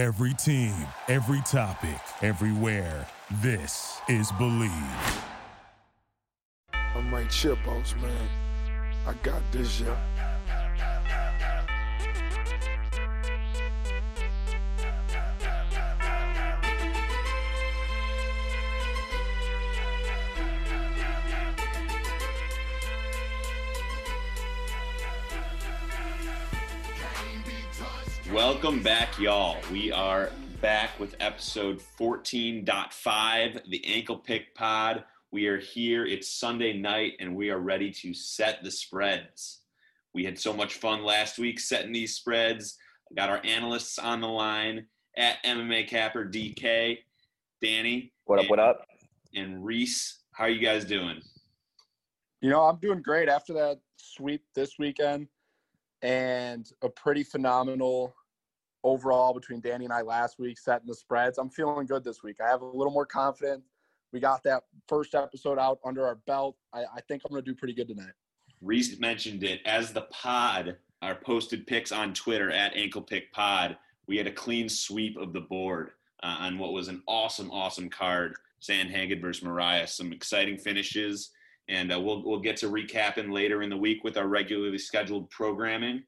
Every 0.00 0.32
team, 0.32 0.72
every 1.08 1.42
topic, 1.42 2.00
everywhere. 2.22 3.06
This 3.42 4.00
is 4.08 4.32
Bleav. 4.32 5.22
I'm 6.72 7.10
Mike 7.10 7.28
Chipos, 7.28 7.94
man. 8.00 8.28
I 9.06 9.12
got 9.22 9.42
this, 9.52 9.78
yeah. 9.78 10.29
Welcome 28.32 28.82
back, 28.82 29.18
y'all. 29.18 29.56
We 29.72 29.90
are 29.90 30.30
back 30.60 30.98
with 31.00 31.16
episode 31.18 31.80
14.5, 31.98 33.68
the 33.68 33.84
Ankle 33.84 34.18
Pick 34.18 34.54
Pod. 34.54 35.04
We 35.32 35.46
are 35.48 35.58
here. 35.58 36.04
It's 36.06 36.28
Sunday 36.32 36.72
night, 36.78 37.14
and 37.18 37.34
we 37.34 37.50
are 37.50 37.58
ready 37.58 37.90
to 37.90 38.14
set 38.14 38.62
the 38.62 38.70
spreads. 38.70 39.62
We 40.14 40.24
had 40.24 40.38
so 40.38 40.52
much 40.52 40.74
fun 40.74 41.02
last 41.04 41.38
week 41.38 41.58
setting 41.58 41.92
these 41.92 42.14
spreads. 42.14 42.76
Got 43.16 43.30
our 43.30 43.40
analysts 43.44 43.98
on 43.98 44.20
the 44.20 44.28
line 44.28 44.86
at 45.16 45.42
MMA 45.44 45.88
Capper 45.88 46.24
DK, 46.24 46.98
Danny. 47.60 48.12
What 48.26 48.38
up? 48.38 48.42
and- 48.44 48.50
What 48.50 48.60
up? 48.60 48.86
And 49.34 49.64
Reese. 49.64 50.20
How 50.32 50.44
are 50.44 50.50
you 50.50 50.60
guys 50.64 50.84
doing? 50.84 51.20
You 52.40 52.50
know, 52.50 52.62
I'm 52.62 52.76
doing 52.78 53.02
great 53.02 53.28
after 53.28 53.52
that 53.54 53.80
sweep 53.96 54.44
this 54.54 54.78
weekend 54.78 55.26
and 56.02 56.70
a 56.82 56.88
pretty 56.88 57.22
phenomenal 57.22 58.14
overall 58.84 59.34
between 59.34 59.60
Danny 59.60 59.84
and 59.84 59.92
I 59.92 60.02
last 60.02 60.38
week 60.38 60.58
setting 60.58 60.86
the 60.86 60.94
spreads. 60.94 61.38
I'm 61.38 61.50
feeling 61.50 61.86
good 61.86 62.04
this 62.04 62.22
week. 62.22 62.36
I 62.44 62.48
have 62.48 62.62
a 62.62 62.66
little 62.66 62.92
more 62.92 63.06
confidence. 63.06 63.64
We 64.12 64.20
got 64.20 64.42
that 64.44 64.64
first 64.88 65.14
episode 65.14 65.58
out 65.58 65.78
under 65.84 66.06
our 66.06 66.16
belt. 66.26 66.56
I, 66.72 66.84
I 66.96 67.00
think 67.06 67.22
I'm 67.24 67.30
going 67.30 67.44
to 67.44 67.50
do 67.50 67.54
pretty 67.54 67.74
good 67.74 67.88
tonight. 67.88 68.12
Reese 68.60 68.98
mentioned 68.98 69.44
it 69.44 69.60
as 69.64 69.92
the 69.92 70.02
pod, 70.02 70.76
our 71.02 71.14
posted 71.14 71.66
picks 71.66 71.92
on 71.92 72.12
Twitter 72.12 72.50
at 72.50 72.76
Ankle 72.76 73.02
Pick 73.02 73.32
Pod. 73.32 73.76
We 74.06 74.16
had 74.16 74.26
a 74.26 74.32
clean 74.32 74.68
sweep 74.68 75.16
of 75.16 75.32
the 75.32 75.40
board 75.40 75.92
uh, 76.22 76.36
on 76.40 76.58
what 76.58 76.72
was 76.72 76.88
an 76.88 77.02
awesome, 77.06 77.50
awesome 77.50 77.88
card. 77.88 78.34
Sandhagen 78.60 79.20
versus 79.20 79.42
Moraes. 79.42 79.90
Some 79.90 80.12
exciting 80.12 80.58
finishes, 80.58 81.30
and 81.68 81.92
uh, 81.92 81.98
we'll 81.98 82.22
we'll 82.24 82.40
get 82.40 82.56
to 82.58 82.66
recapping 82.66 83.32
later 83.32 83.62
in 83.62 83.70
the 83.70 83.76
week 83.76 84.04
with 84.04 84.16
our 84.16 84.28
regularly 84.28 84.78
scheduled 84.78 85.30
programming. 85.30 86.02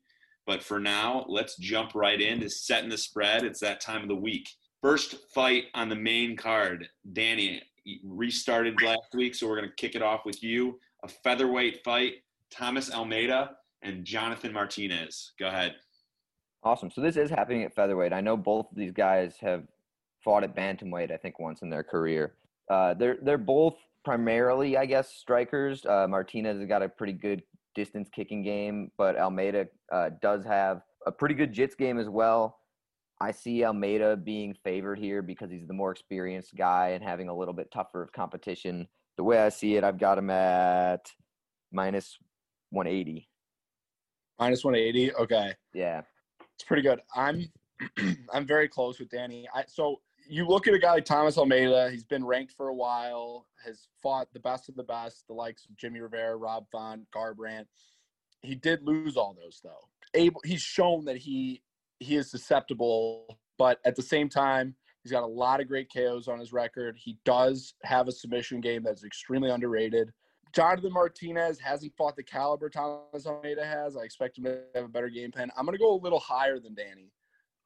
But 0.46 0.62
for 0.62 0.80
now, 0.80 1.24
let's 1.28 1.56
jump 1.56 1.94
right 1.94 2.20
in. 2.20 2.34
into 2.34 2.50
setting 2.50 2.90
the 2.90 2.98
spread. 2.98 3.44
It's 3.44 3.60
that 3.60 3.80
time 3.80 4.02
of 4.02 4.08
the 4.08 4.14
week. 4.14 4.48
First 4.80 5.16
fight 5.32 5.64
on 5.74 5.88
the 5.88 5.96
main 5.96 6.36
card. 6.36 6.88
Danny 7.12 7.62
restarted 8.04 8.80
last 8.82 9.14
week, 9.14 9.34
so 9.34 9.48
we're 9.48 9.56
going 9.56 9.68
to 9.68 9.76
kick 9.76 9.94
it 9.94 10.02
off 10.02 10.24
with 10.24 10.42
you. 10.42 10.78
A 11.04 11.08
featherweight 11.08 11.84
fight. 11.84 12.14
Thomas 12.50 12.92
Almeida 12.92 13.56
and 13.82 14.04
Jonathan 14.04 14.52
Martinez. 14.52 15.32
Go 15.38 15.46
ahead. 15.46 15.76
Awesome. 16.64 16.90
So 16.90 17.00
this 17.00 17.16
is 17.16 17.30
happening 17.30 17.62
at 17.64 17.74
featherweight. 17.74 18.12
I 18.12 18.20
know 18.20 18.36
both 18.36 18.70
of 18.70 18.76
these 18.76 18.92
guys 18.92 19.36
have 19.40 19.64
fought 20.22 20.44
at 20.44 20.54
bantamweight. 20.54 21.10
I 21.10 21.16
think 21.16 21.38
once 21.40 21.62
in 21.62 21.70
their 21.70 21.82
career. 21.82 22.34
Uh, 22.70 22.94
they're 22.94 23.18
they're 23.22 23.38
both 23.38 23.74
primarily, 24.04 24.76
I 24.76 24.86
guess, 24.86 25.12
strikers. 25.12 25.84
Uh, 25.84 26.06
Martinez 26.08 26.58
has 26.58 26.68
got 26.68 26.82
a 26.82 26.88
pretty 26.88 27.12
good 27.12 27.42
distance 27.74 28.08
kicking 28.14 28.42
game, 28.42 28.90
but 28.98 29.16
Almeida 29.16 29.66
uh, 29.90 30.10
does 30.20 30.44
have 30.44 30.82
a 31.06 31.12
pretty 31.12 31.34
good 31.34 31.52
jits 31.52 31.76
game 31.76 31.98
as 31.98 32.08
well. 32.08 32.58
I 33.20 33.30
see 33.30 33.64
Almeida 33.64 34.16
being 34.16 34.54
favored 34.64 34.98
here 34.98 35.22
because 35.22 35.50
he's 35.50 35.66
the 35.66 35.72
more 35.72 35.92
experienced 35.92 36.56
guy 36.56 36.88
and 36.88 37.04
having 37.04 37.28
a 37.28 37.36
little 37.36 37.54
bit 37.54 37.70
tougher 37.72 38.02
of 38.02 38.12
competition. 38.12 38.88
The 39.16 39.22
way 39.22 39.38
I 39.38 39.48
see 39.48 39.76
it, 39.76 39.84
I've 39.84 39.98
got 39.98 40.18
him 40.18 40.30
at 40.30 41.08
minus 41.70 42.18
180. 42.70 43.28
Minus 44.40 44.64
180. 44.64 45.14
Okay. 45.14 45.54
Yeah. 45.72 46.02
It's 46.54 46.64
pretty 46.64 46.82
good. 46.82 47.00
I'm 47.14 47.48
I'm 48.32 48.46
very 48.46 48.68
close 48.68 48.98
with 48.98 49.10
Danny. 49.10 49.48
I 49.54 49.64
so 49.68 50.00
you 50.28 50.46
look 50.46 50.66
at 50.66 50.74
a 50.74 50.78
guy 50.78 50.92
like 50.92 51.04
Thomas 51.04 51.38
Almeida, 51.38 51.90
he's 51.90 52.04
been 52.04 52.24
ranked 52.24 52.52
for 52.52 52.68
a 52.68 52.74
while, 52.74 53.46
has 53.64 53.88
fought 54.02 54.28
the 54.32 54.40
best 54.40 54.68
of 54.68 54.74
the 54.74 54.82
best, 54.82 55.26
the 55.26 55.34
likes 55.34 55.64
of 55.64 55.76
Jimmy 55.76 56.00
Rivera, 56.00 56.36
Rob 56.36 56.66
Font, 56.70 57.06
Garbrandt. 57.14 57.66
He 58.42 58.54
did 58.54 58.82
lose 58.82 59.16
all 59.16 59.36
those 59.40 59.60
though. 59.62 59.88
Able 60.14 60.40
he's 60.44 60.60
shown 60.60 61.04
that 61.04 61.16
he 61.16 61.62
he 62.00 62.16
is 62.16 62.30
susceptible, 62.30 63.38
but 63.58 63.78
at 63.84 63.94
the 63.94 64.02
same 64.02 64.28
time, 64.28 64.74
he's 65.02 65.12
got 65.12 65.22
a 65.22 65.26
lot 65.26 65.60
of 65.60 65.68
great 65.68 65.88
KOs 65.94 66.28
on 66.28 66.38
his 66.38 66.52
record. 66.52 66.96
He 66.98 67.18
does 67.24 67.74
have 67.84 68.08
a 68.08 68.12
submission 68.12 68.60
game 68.60 68.82
that's 68.82 69.04
extremely 69.04 69.50
underrated. 69.50 70.12
Jonathan 70.52 70.92
Martinez 70.92 71.58
hasn't 71.58 71.94
fought 71.96 72.16
the 72.16 72.22
caliber 72.22 72.68
Thomas 72.68 73.26
Almeida 73.26 73.64
has. 73.64 73.96
I 73.96 74.02
expect 74.02 74.36
him 74.36 74.44
to 74.44 74.60
have 74.74 74.84
a 74.84 74.88
better 74.88 75.08
game 75.08 75.32
plan. 75.32 75.50
I'm 75.56 75.64
going 75.64 75.76
to 75.76 75.82
go 75.82 75.94
a 75.94 76.02
little 76.02 76.20
higher 76.20 76.58
than 76.58 76.74
Danny. 76.74 77.10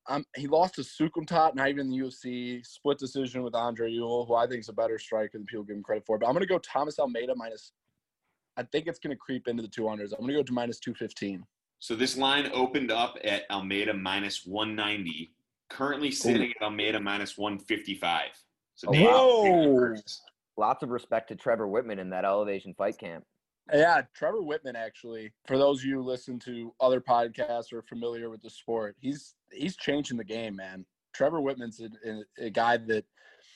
Um, 0.09 0.25
he 0.37 0.47
lost 0.47 0.75
to 0.75 0.83
Sukumtat, 0.83 1.55
not 1.55 1.69
even 1.69 1.87
in 1.87 1.91
the 1.91 1.99
UFC. 2.07 2.65
Split 2.65 2.99
decision 2.99 3.43
with 3.43 3.55
Andre 3.55 3.91
Ewell, 3.91 4.25
who 4.27 4.35
I 4.35 4.47
think 4.47 4.61
is 4.61 4.69
a 4.69 4.73
better 4.73 4.99
striker 4.99 5.31
than 5.39 5.47
people 5.47 5.65
give 5.65 5.77
him 5.77 5.83
credit 5.83 6.05
for. 6.07 6.19
But 6.19 6.27
I'm 6.27 6.33
going 6.33 6.43
to 6.43 6.49
go 6.49 6.59
Thomas 6.59 6.99
Almeida 6.99 7.35
minus. 7.35 7.73
I 8.57 8.63
think 8.63 8.87
it's 8.87 8.99
going 8.99 9.11
to 9.11 9.17
creep 9.19 9.49
into 9.49 9.63
the 9.63 9.69
200s. 9.69 10.13
I'm 10.13 10.21
going 10.21 10.29
to 10.29 10.35
go 10.35 10.43
to 10.43 10.53
minus 10.53 10.79
215. 10.79 11.45
So 11.79 11.95
this 11.95 12.17
line 12.17 12.51
opened 12.55 12.91
up 12.91 13.19
at 13.25 13.43
Almeida 13.51 13.93
minus 13.93 14.47
190, 14.47 15.33
currently 15.69 16.11
sitting 16.11 16.53
at 16.59 16.63
Almeida 16.63 16.99
minus 17.01 17.37
155. 17.37 18.29
So 18.77 18.89
Oh, 18.89 18.93
wow. 18.93 18.97
take 18.97 19.03
it 19.03 19.05
Whoa. 19.05 19.77
first. 19.79 20.23
Lots 20.57 20.83
of 20.83 20.89
respect 20.91 21.29
to 21.29 21.37
Trevor 21.37 21.67
Wittman 21.67 21.99
in 21.99 22.09
that 22.11 22.25
elevation 22.25 22.73
fight 22.75 22.97
camp. 22.97 23.25
Yeah, 23.73 24.03
Trevor 24.15 24.41
Wittman 24.41 24.75
actually. 24.77 25.33
For 25.47 25.59
those 25.59 25.81
of 25.81 25.87
you 25.87 25.97
who 25.97 26.03
listen 26.03 26.39
to 26.41 26.73
other 26.81 27.01
podcasts 27.01 27.73
or 27.73 27.79
are 27.79 27.83
familiar 27.83 28.31
with 28.31 28.43
the 28.43 28.51
sport, 28.51 28.97
he's 29.01 29.35
he's 29.51 29.77
changing 29.77 30.17
the 30.17 30.25
game, 30.25 30.57
man. 30.57 30.87
Trevor 31.15 31.41
Wittman's 31.41 31.81
a, 31.81 31.89
a, 32.09 32.47
a 32.47 32.51
guy 32.51 32.77
that 32.77 33.05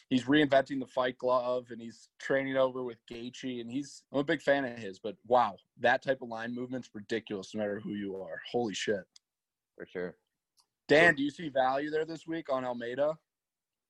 he's 0.09 0.25
reinventing 0.25 0.81
the 0.81 0.87
fight 0.87 1.17
glove 1.19 1.67
and 1.71 1.81
he's 1.81 2.09
training 2.19 2.57
over 2.57 2.83
with 2.83 2.99
Gaethje 3.11 3.61
and 3.61 3.71
he's 3.71 4.03
I'm 4.13 4.21
a 4.21 4.25
big 4.25 4.43
fan 4.43 4.65
of 4.65 4.79
his. 4.79 4.99
But 4.99 5.17
wow, 5.27 5.57
that 5.79 6.03
type 6.03 6.23
of 6.23 6.29
line 6.29 6.55
movement's 6.55 6.91
ridiculous 6.93 7.55
no 7.55 7.61
matter 7.61 7.79
who 7.81 7.91
you 7.91 8.17
are. 8.17 8.41
Holy 8.51 8.75
shit. 8.75 9.05
for 9.77 9.87
sure. 9.87 10.17
Dan, 10.89 11.15
do 11.15 11.23
you 11.23 11.31
see 11.31 11.49
value 11.49 11.89
there 11.91 12.05
this 12.05 12.27
week 12.27 12.53
on 12.53 12.65
Almeida? 12.65 13.17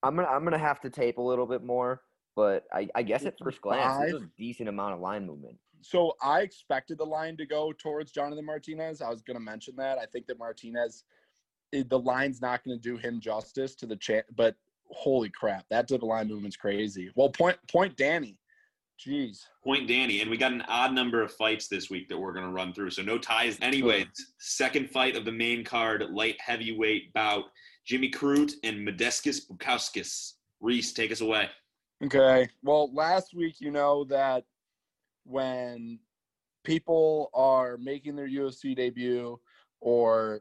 I'm 0.02 0.16
gonna 0.16 0.28
I'm 0.28 0.44
gonna 0.44 0.58
have 0.58 0.80
to 0.82 0.90
tape 0.90 1.16
a 1.16 1.22
little 1.22 1.46
bit 1.46 1.62
more, 1.62 2.02
but 2.36 2.64
I, 2.72 2.88
I 2.94 3.02
guess 3.02 3.24
at 3.24 3.38
first 3.42 3.60
glance, 3.62 3.98
there's 3.98 4.22
a 4.22 4.30
decent 4.36 4.68
amount 4.68 4.94
of 4.94 5.00
line 5.00 5.26
movement. 5.26 5.56
So 5.82 6.14
I 6.22 6.40
expected 6.40 6.98
the 6.98 7.06
line 7.06 7.36
to 7.38 7.46
go 7.46 7.72
towards 7.72 8.12
Jonathan 8.12 8.44
Martinez. 8.44 9.00
I 9.00 9.08
was 9.08 9.22
going 9.22 9.36
to 9.36 9.42
mention 9.42 9.74
that. 9.76 9.98
I 9.98 10.06
think 10.06 10.26
that 10.26 10.38
Martinez, 10.38 11.04
the 11.72 11.98
line's 11.98 12.40
not 12.40 12.64
going 12.64 12.78
to 12.78 12.82
do 12.82 12.96
him 12.96 13.20
justice 13.20 13.74
to 13.76 13.86
the 13.86 13.96
chat. 13.96 14.24
But 14.36 14.56
holy 14.90 15.30
crap, 15.30 15.64
that 15.70 15.90
of 15.90 16.02
line 16.02 16.28
movement's 16.28 16.56
crazy. 16.56 17.10
Well, 17.14 17.30
point 17.30 17.56
point 17.70 17.96
Danny. 17.96 18.36
Jeez. 19.04 19.46
Point 19.64 19.88
Danny, 19.88 20.20
and 20.20 20.30
we 20.30 20.36
got 20.36 20.52
an 20.52 20.62
odd 20.68 20.92
number 20.92 21.22
of 21.22 21.32
fights 21.32 21.68
this 21.68 21.88
week 21.88 22.10
that 22.10 22.18
we're 22.18 22.34
going 22.34 22.44
to 22.44 22.52
run 22.52 22.74
through. 22.74 22.90
So 22.90 23.00
no 23.00 23.16
ties. 23.16 23.56
Anyways, 23.62 24.08
second 24.38 24.90
fight 24.90 25.16
of 25.16 25.24
the 25.24 25.32
main 25.32 25.64
card, 25.64 26.04
light 26.10 26.36
heavyweight 26.38 27.14
bout. 27.14 27.44
Jimmy 27.86 28.10
Crute 28.10 28.52
and 28.62 28.86
Modestas 28.86 29.40
Bukauskas. 29.50 30.34
Reese, 30.60 30.92
take 30.92 31.10
us 31.10 31.22
away. 31.22 31.48
Okay. 32.04 32.50
Well, 32.62 32.92
last 32.92 33.32
week, 33.34 33.56
you 33.58 33.70
know 33.70 34.04
that 34.04 34.44
when 35.24 35.98
people 36.64 37.30
are 37.34 37.76
making 37.78 38.16
their 38.16 38.28
UFC 38.28 38.76
debut 38.76 39.38
or 39.80 40.40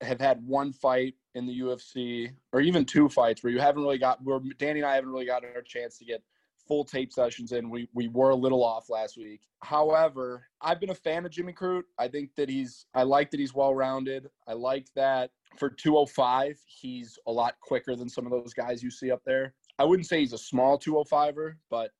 have 0.00 0.20
had 0.20 0.44
one 0.46 0.72
fight 0.72 1.14
in 1.34 1.46
the 1.46 1.60
UFC 1.60 2.30
or 2.52 2.60
even 2.60 2.84
two 2.84 3.08
fights 3.08 3.42
where 3.42 3.52
you 3.52 3.60
haven't 3.60 3.82
really 3.82 3.98
got 3.98 4.22
where 4.22 4.40
Danny 4.58 4.80
and 4.80 4.88
I 4.88 4.94
haven't 4.94 5.10
really 5.10 5.26
gotten 5.26 5.50
our 5.54 5.62
chance 5.62 5.98
to 5.98 6.04
get 6.04 6.22
full 6.66 6.84
tape 6.84 7.12
sessions 7.12 7.52
in. 7.52 7.70
We 7.70 7.88
we 7.94 8.08
were 8.08 8.30
a 8.30 8.36
little 8.36 8.64
off 8.64 8.90
last 8.90 9.16
week. 9.16 9.42
However, 9.62 10.46
I've 10.60 10.80
been 10.80 10.90
a 10.90 10.94
fan 10.94 11.24
of 11.24 11.30
Jimmy 11.30 11.52
Crute. 11.52 11.84
I 11.98 12.08
think 12.08 12.34
that 12.36 12.48
he's 12.48 12.86
I 12.94 13.02
like 13.02 13.30
that 13.30 13.40
he's 13.40 13.54
well 13.54 13.74
rounded. 13.74 14.28
I 14.46 14.54
like 14.54 14.88
that 14.96 15.30
for 15.58 15.70
205, 15.70 16.58
he's 16.66 17.18
a 17.26 17.32
lot 17.32 17.54
quicker 17.60 17.96
than 17.96 18.08
some 18.08 18.26
of 18.26 18.32
those 18.32 18.52
guys 18.52 18.82
you 18.82 18.90
see 18.90 19.10
up 19.10 19.22
there. 19.24 19.54
I 19.78 19.84
wouldn't 19.84 20.06
say 20.06 20.20
he's 20.20 20.32
a 20.32 20.38
small 20.38 20.78
205er, 20.78 21.54
but 21.70 21.90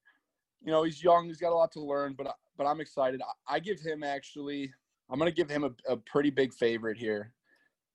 you 0.64 0.72
know 0.72 0.82
he's 0.82 1.02
young. 1.02 1.26
He's 1.26 1.38
got 1.38 1.52
a 1.52 1.54
lot 1.54 1.72
to 1.72 1.80
learn. 1.80 2.14
But 2.16 2.34
but 2.56 2.66
I'm 2.66 2.80
excited. 2.80 3.20
I, 3.22 3.56
I 3.56 3.58
give 3.58 3.80
him 3.80 4.02
actually. 4.02 4.72
I'm 5.10 5.18
gonna 5.18 5.30
give 5.30 5.50
him 5.50 5.64
a, 5.64 5.70
a 5.92 5.96
pretty 5.96 6.30
big 6.30 6.52
favorite 6.52 6.96
here. 6.96 7.32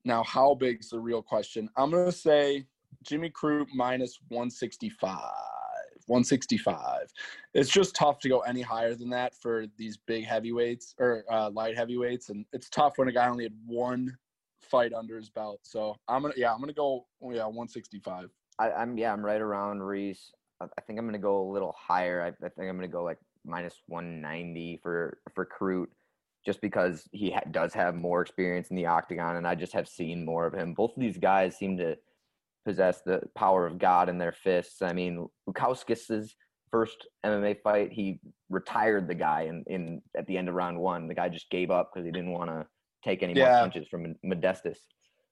Now, 0.06 0.24
how 0.24 0.54
big's 0.56 0.90
the 0.90 1.00
real 1.00 1.22
question? 1.22 1.70
I'm 1.76 1.92
gonna 1.92 2.12
say 2.12 2.66
Jimmy 3.04 3.30
Crute 3.30 3.68
minus 3.74 4.20
165. 4.30 5.20
165. 6.06 7.14
It's 7.54 7.70
just 7.70 7.96
tough 7.96 8.20
to 8.20 8.30
go 8.30 8.40
any 8.40 8.62
higher 8.62 8.96
than 8.96 9.10
that 9.12 9.36
for 9.36 9.66
these 9.78 9.98
big 9.98 10.26
heavyweights 10.26 10.96
or 11.00 11.24
uh, 11.32 11.52
light 11.52 11.78
heavyweights, 11.78 12.30
and 12.30 12.46
it's 12.52 12.70
tough 12.70 12.94
when 12.98 13.08
a 13.08 13.12
guy 13.12 13.28
only 13.28 13.44
had 13.44 13.54
one 13.66 14.18
fight 14.62 14.94
under 14.94 15.16
his 15.16 15.30
belt. 15.30 15.60
So 15.64 15.96
I'm 16.08 16.24
gonna 16.24 16.34
yeah 16.38 16.54
I'm 16.54 16.60
gonna 16.60 16.74
go 16.74 17.06
yeah 17.22 17.46
165. 17.46 18.30
I, 18.60 18.72
I'm 18.72 18.98
yeah, 18.98 19.14
I'm 19.14 19.26
right 19.26 19.42
around 19.42 19.82
Reese. 19.82 20.32
I, 20.62 20.82
think 20.82 21.00
I'm 21.00 21.06
gonna 21.06 21.18
go 21.18 21.42
a 21.42 21.52
little 21.52 21.74
higher. 21.78 22.22
I, 22.22 22.28
I 22.46 22.50
think 22.50 22.70
I'm 22.70 22.76
gonna 22.76 22.88
go 22.88 23.04
like 23.04 23.20
minus 23.46 23.82
190 23.88 24.80
for 24.84 25.20
for 25.34 25.46
Crute, 25.48 25.88
just 26.46 26.62
because 26.62 27.08
he 27.12 27.32
ha- 27.32 27.42
does 27.52 27.74
have 27.74 27.96
more 27.96 28.22
experience 28.22 28.70
in 28.70 28.76
the 28.76 28.86
octagon, 28.86 29.38
and 29.38 29.48
I 29.48 29.56
just 29.56 29.74
have 29.74 29.88
seen 29.88 30.26
more 30.26 30.46
of 30.46 30.54
him. 30.54 30.74
Both 30.74 30.92
of 30.96 31.02
these 31.02 31.18
guys 31.18 31.58
seem 31.58 31.78
to 31.78 31.98
possess 32.66 33.02
the 33.02 33.22
power 33.36 33.66
of 33.66 33.80
God 33.80 34.10
in 34.10 34.18
their 34.18 34.34
fists. 34.34 34.82
I 34.82 34.92
mean, 34.94 35.28
Bukauskas' 35.50 36.32
first 36.70 37.08
MMA 37.26 37.62
fight, 37.64 37.92
he 37.92 38.20
retired 38.50 39.08
the 39.08 39.16
guy 39.16 39.44
in, 39.44 39.64
in 39.68 40.02
at 40.16 40.28
the 40.28 40.38
end 40.38 40.50
of 40.50 40.56
round 40.56 40.78
one. 40.80 41.08
The 41.08 41.16
guy 41.16 41.30
just 41.30 41.50
gave 41.50 41.72
up 41.72 41.92
because 41.94 42.06
he 42.06 42.12
didn't 42.12 42.32
want 42.32 42.50
to 42.50 42.68
take 43.04 43.24
any 43.24 43.34
more 43.34 43.48
punches 43.62 43.88
from 43.88 44.16
Modestas. 44.26 44.78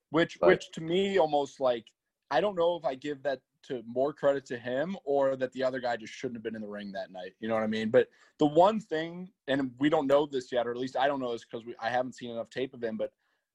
Which 0.09 0.37
But- 0.39 0.47
which 0.47 0.71
to 0.71 0.81
me 0.81 1.17
almost 1.19 1.59
like 1.59 1.85
I 2.31 2.41
don't 2.41 2.55
know 2.55 2.75
if 2.75 2.83
I 2.85 2.95
give 2.95 3.23
that 3.23 3.39
to 3.63 3.83
more 3.85 4.13
credit 4.13 4.45
to 4.45 4.57
him 4.57 4.97
or 5.03 5.35
that 5.35 5.51
the 5.53 5.63
other 5.63 5.79
guy 5.79 5.97
just 5.97 6.13
shouldn't 6.13 6.37
have 6.37 6.43
been 6.43 6.55
in 6.55 6.61
the 6.61 6.67
ring 6.67 6.91
that 6.93 7.11
night. 7.11 7.33
You 7.39 7.47
know 7.47 7.55
what 7.55 7.63
I 7.63 7.67
mean? 7.67 7.89
But 7.89 8.07
the 8.39 8.45
one 8.45 8.79
thing, 8.79 9.29
and 9.47 9.71
we 9.79 9.89
don't 9.89 10.07
know 10.07 10.25
this 10.25 10.51
yet, 10.51 10.67
or 10.67 10.71
at 10.71 10.77
least 10.77 10.97
I 10.97 11.07
don't 11.07 11.19
know 11.19 11.31
this 11.31 11.45
because 11.45 11.65
I 11.81 11.89
haven't 11.89 12.15
seen 12.15 12.31
enough 12.31 12.49
tape 12.49 12.73
of 12.73 12.83
him. 12.83 12.97
But 12.97 13.11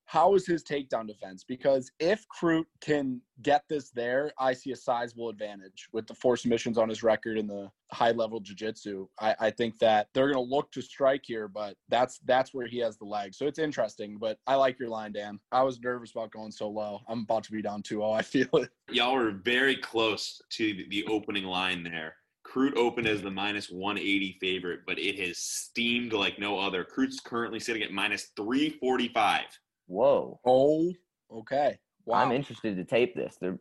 how 0.06 0.34
is 0.34 0.46
his 0.46 0.62
takedown 0.62 1.06
defense? 1.06 1.44
Because 1.46 1.90
if 1.98 2.26
Crute 2.28 2.66
can 2.80 3.20
get 3.42 3.64
this 3.68 3.90
there, 3.90 4.32
I 4.38 4.52
see 4.52 4.72
a 4.72 4.76
sizable 4.76 5.28
advantage 5.28 5.88
with 5.92 6.06
the 6.06 6.14
four 6.14 6.36
submissions 6.36 6.76
on 6.76 6.88
his 6.88 7.02
record 7.02 7.38
and 7.38 7.48
the 7.48 7.70
high 7.92 8.10
level 8.10 8.40
jiu-jitsu. 8.40 9.08
I, 9.18 9.34
I 9.40 9.50
think 9.50 9.78
that 9.78 10.08
they're 10.12 10.32
going 10.32 10.46
to 10.46 10.54
look 10.54 10.70
to 10.72 10.82
strike 10.82 11.22
here, 11.24 11.48
but 11.48 11.76
that's 11.88 12.18
that's 12.26 12.52
where 12.52 12.66
he 12.66 12.78
has 12.78 12.98
the 12.98 13.04
leg. 13.04 13.34
So 13.34 13.46
it's 13.46 13.58
interesting. 13.58 14.18
But 14.18 14.38
I 14.46 14.56
like 14.56 14.78
your 14.78 14.88
line, 14.88 15.12
Dan. 15.12 15.40
I 15.50 15.62
was 15.62 15.80
nervous 15.80 16.10
about 16.10 16.30
going 16.30 16.52
so 16.52 16.68
low. 16.68 17.00
I'm 17.08 17.20
about 17.20 17.44
to 17.44 17.52
be 17.52 17.62
down 17.62 17.82
2-0. 17.82 18.14
I 18.14 18.22
feel 18.22 18.48
it. 18.54 18.70
Y'all 18.90 19.14
were 19.14 19.30
very 19.30 19.76
close 19.76 20.40
to 20.50 20.84
the- 20.88 21.06
opening 21.08 21.44
line 21.44 21.82
there. 21.82 22.14
Crute 22.46 22.76
opened 22.76 23.06
as 23.06 23.22
the 23.22 23.30
minus 23.30 23.70
180 23.70 24.36
favorite, 24.40 24.80
but 24.86 24.98
it 24.98 25.18
has 25.18 25.38
steamed 25.38 26.12
like 26.12 26.38
no 26.38 26.58
other. 26.58 26.84
Crute's 26.84 27.20
currently 27.20 27.58
sitting 27.60 27.82
at 27.82 27.92
minus 27.92 28.30
345. 28.36 29.44
Whoa. 29.92 30.40
Oh, 30.46 30.90
okay. 31.30 31.78
Wow. 32.06 32.16
I'm 32.16 32.32
interested 32.32 32.76
to 32.76 32.84
tape 32.84 33.14
this. 33.14 33.36
They're, 33.38 33.58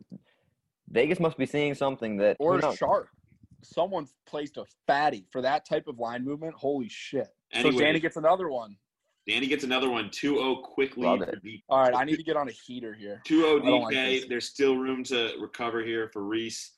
Vegas 0.88 1.20
must 1.20 1.36
be 1.36 1.44
seeing 1.44 1.74
something 1.74 2.16
that 2.16 2.38
or 2.40 2.58
a 2.58 2.74
shark. 2.74 3.08
Someone's 3.62 4.14
placed 4.26 4.56
a 4.56 4.64
fatty 4.86 5.26
for 5.30 5.42
that 5.42 5.68
type 5.68 5.86
of 5.88 5.98
line 5.98 6.24
movement. 6.24 6.54
Holy 6.54 6.88
shit. 6.88 7.28
so 7.60 7.70
Danny 7.70 8.00
gets 8.00 8.16
another 8.16 8.48
one. 8.48 8.76
Danny 9.28 9.46
gets 9.46 9.62
another 9.62 9.90
one 9.90 10.08
2 10.10 10.36
0 10.36 10.56
quickly. 10.64 11.04
Love 11.04 11.20
it. 11.20 11.38
All 11.68 11.78
right, 11.78 11.94
I 11.94 12.04
need 12.04 12.16
to 12.16 12.24
get 12.24 12.36
on 12.36 12.48
a 12.48 12.52
heater 12.52 12.94
here. 12.94 13.20
2 13.24 13.42
0 13.42 13.62
I 13.62 13.64
don't 13.64 13.82
like 13.82 13.94
DK. 13.94 14.28
There's 14.28 14.48
still 14.48 14.78
room 14.78 15.04
to 15.04 15.34
recover 15.38 15.84
here 15.84 16.08
for 16.12 16.24
Reese. 16.24 16.72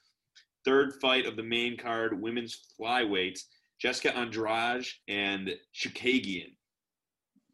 Third 0.65 0.95
fight 1.01 1.27
of 1.27 1.37
the 1.37 1.43
main 1.43 1.77
card, 1.77 2.21
women's 2.21 2.61
flyweights. 2.79 3.41
Jessica 3.81 4.17
Andrade 4.17 4.87
and 5.09 5.51
Chookagian. 5.75 6.57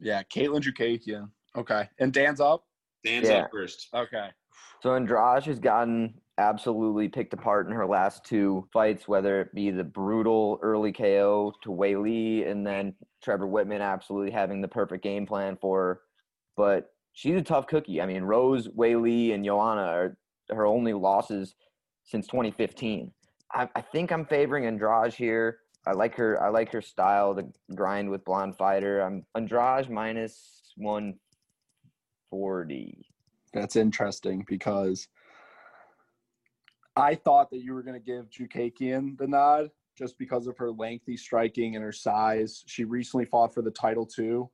Yeah, 0.01 0.23
Katlyn 0.23 0.63
Chookagian. 0.63 1.29
Okay. 1.57 1.89
And 1.99 2.13
Dan's 2.13 2.41
up? 2.41 2.65
Dan's 3.05 3.29
Yeah. 3.29 3.41
up 3.45 3.51
first. 3.51 3.89
Okay. 3.95 4.29
So 4.83 4.95
Andrade 4.95 5.45
has 5.45 5.59
gotten 5.59 6.15
absolutely 6.39 7.09
picked 7.09 7.35
apart 7.35 7.67
in 7.67 7.73
her 7.73 7.87
last 7.87 8.25
two 8.25 8.67
fights, 8.73 9.07
whether 9.07 9.41
it 9.43 9.55
be 9.55 9.71
the 9.71 9.85
brutal 9.85 10.59
early 10.63 10.93
KO 10.93 11.53
to 11.63 11.71
Weili 11.71 12.49
and 12.49 12.67
then 12.67 12.95
Trevor 13.23 13.47
Wittman 13.47 13.81
absolutely 13.83 14.31
having 14.31 14.61
the 14.61 14.69
perfect 14.69 15.03
game 15.03 15.27
plan 15.27 15.59
for 15.61 15.81
her. 15.81 16.01
But 16.57 16.93
she's 17.13 17.37
a 17.37 17.43
tough 17.43 17.67
cookie. 17.67 18.01
I 18.01 18.07
mean, 18.07 18.23
Rose, 18.23 18.69
Weili, 18.69 19.35
and 19.35 19.45
Joanna 19.45 19.83
are 19.83 20.17
her 20.51 20.67
only 20.67 20.95
losses 20.95 21.55
since 22.05 22.27
2015. 22.27 23.13
I, 23.53 23.69
I 23.75 23.81
think 23.81 24.11
I'm 24.13 24.25
favoring 24.25 24.67
Andrade 24.67 25.13
here. 25.13 25.59
I 25.87 25.93
like 25.93 26.15
her. 26.17 26.43
I 26.43 26.49
like 26.49 26.73
her 26.73 26.83
style, 26.83 27.35
the 27.35 27.51
grind 27.75 28.11
with 28.11 28.25
blonde 28.25 28.57
fighter. 28.57 29.01
I'm 29.01 29.27
Andrade 29.35 29.91
minus 29.91 30.73
140. 32.31 33.07
That's 33.53 33.77
interesting 33.77 34.45
because 34.49 35.09
I 36.97 37.15
thought 37.15 37.51
that 37.51 37.61
you 37.61 37.75
were 37.75 37.83
going 37.83 38.01
to 38.01 38.05
give 38.05 38.31
Chookagian 38.31 39.19
the 39.19 39.27
nod 39.27 39.71
just 39.97 40.19
because 40.19 40.47
of 40.47 40.57
her 40.59 40.71
lengthy 40.71 41.17
striking 41.17 41.75
and 41.75 41.85
her 41.85 41.93
size. 41.93 42.65
She 42.67 42.85
recently 42.85 43.25
fought 43.25 43.53
for 43.53 43.63
the 43.63 43.71
title 43.71 44.07
too. 44.07 44.49